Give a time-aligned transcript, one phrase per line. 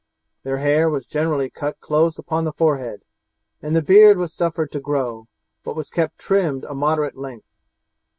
[0.41, 3.03] Their hair was generally cut close upon the forehead,
[3.61, 5.27] and the beard was suffered to grow,
[5.63, 7.51] but was kept trimmed a moderate length.